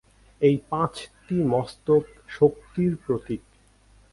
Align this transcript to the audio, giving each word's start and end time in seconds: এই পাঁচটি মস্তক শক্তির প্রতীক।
এই 0.41 0.55
পাঁচটি 0.69 1.35
মস্তক 1.43 2.03
শক্তির 2.29 2.91
প্রতীক। 3.05 3.41